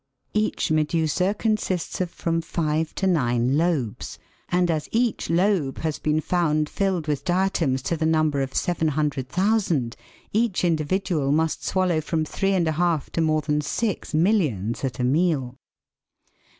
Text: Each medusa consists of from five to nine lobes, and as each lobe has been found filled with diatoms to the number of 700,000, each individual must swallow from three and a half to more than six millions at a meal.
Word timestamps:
Each 0.33 0.71
medusa 0.71 1.35
consists 1.37 2.01
of 2.01 2.09
from 2.09 2.41
five 2.41 2.95
to 2.95 3.05
nine 3.05 3.55
lobes, 3.55 4.17
and 4.49 4.71
as 4.71 4.89
each 4.91 5.29
lobe 5.29 5.77
has 5.81 5.99
been 5.99 6.21
found 6.21 6.69
filled 6.69 7.05
with 7.05 7.23
diatoms 7.23 7.83
to 7.83 7.95
the 7.95 8.07
number 8.07 8.41
of 8.41 8.55
700,000, 8.55 9.95
each 10.33 10.65
individual 10.65 11.31
must 11.31 11.63
swallow 11.63 12.01
from 12.01 12.25
three 12.25 12.53
and 12.53 12.67
a 12.67 12.71
half 12.81 13.11
to 13.11 13.21
more 13.21 13.41
than 13.41 13.61
six 13.61 14.11
millions 14.11 14.83
at 14.83 14.97
a 14.99 15.03
meal. 15.03 15.59